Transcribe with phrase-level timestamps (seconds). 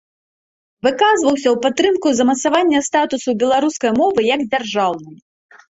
[0.87, 5.15] Выказваўся ў падтрымку замацавання статусу беларускай мовы, як дзяржаўнай.